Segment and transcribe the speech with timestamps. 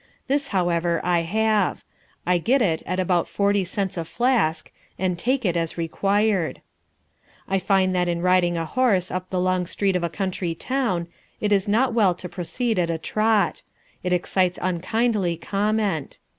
[0.25, 1.83] This, however, I have.
[2.25, 6.61] I get it at about forty cents a flask, and take it as required.
[7.47, 11.05] I find that in riding a horse up the long street of a country town,
[11.39, 13.61] it is not well to proceed at a trot.
[14.01, 16.17] It excites unkindly comment.